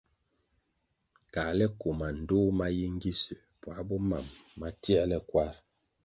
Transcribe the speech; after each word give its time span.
Káhle 1.33 1.65
koh 1.79 1.95
mandtoh 1.99 2.47
ma 2.57 2.65
yi 2.77 2.85
ngisuer 2.95 3.41
puáh 3.61 3.81
bo 3.87 3.95
mam 4.09 4.25
ma 4.59 4.67
tierle 4.81 5.17
kwar. 5.29 5.53